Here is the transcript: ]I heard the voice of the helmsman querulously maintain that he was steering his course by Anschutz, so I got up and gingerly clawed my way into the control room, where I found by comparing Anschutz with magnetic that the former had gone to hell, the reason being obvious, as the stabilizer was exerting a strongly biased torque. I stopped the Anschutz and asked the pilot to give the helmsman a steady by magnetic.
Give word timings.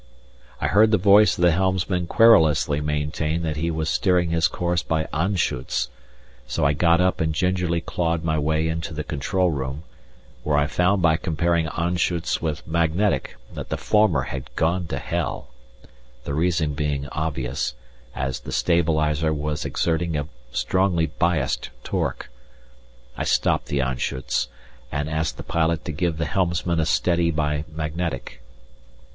]I 0.59 0.65
heard 0.65 0.89
the 0.89 0.97
voice 0.97 1.37
of 1.37 1.43
the 1.43 1.51
helmsman 1.51 2.07
querulously 2.07 2.81
maintain 2.81 3.43
that 3.43 3.57
he 3.57 3.69
was 3.69 3.87
steering 3.87 4.31
his 4.31 4.47
course 4.47 4.81
by 4.81 5.07
Anschutz, 5.13 5.89
so 6.47 6.65
I 6.65 6.73
got 6.73 6.99
up 6.99 7.21
and 7.21 7.35
gingerly 7.35 7.81
clawed 7.81 8.23
my 8.23 8.39
way 8.39 8.67
into 8.67 8.95
the 8.95 9.03
control 9.03 9.51
room, 9.51 9.83
where 10.41 10.57
I 10.57 10.65
found 10.65 11.03
by 11.03 11.17
comparing 11.17 11.67
Anschutz 11.67 12.41
with 12.41 12.65
magnetic 12.65 13.37
that 13.53 13.69
the 13.69 13.77
former 13.77 14.23
had 14.23 14.49
gone 14.55 14.87
to 14.87 14.97
hell, 14.97 15.49
the 16.23 16.33
reason 16.33 16.73
being 16.73 17.07
obvious, 17.11 17.75
as 18.15 18.39
the 18.39 18.51
stabilizer 18.51 19.31
was 19.31 19.65
exerting 19.65 20.17
a 20.17 20.27
strongly 20.51 21.05
biased 21.05 21.69
torque. 21.83 22.31
I 23.15 23.23
stopped 23.23 23.67
the 23.67 23.81
Anschutz 23.81 24.47
and 24.91 25.07
asked 25.07 25.37
the 25.37 25.43
pilot 25.43 25.85
to 25.85 25.91
give 25.91 26.17
the 26.17 26.25
helmsman 26.25 26.79
a 26.79 26.87
steady 26.87 27.29
by 27.29 27.65
magnetic. 27.71 28.41